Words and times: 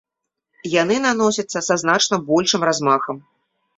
Яны 0.75 0.95
наносяцца 1.07 1.59
са 1.67 1.75
значна 1.85 2.15
большым 2.33 2.61
размахам. 2.71 3.25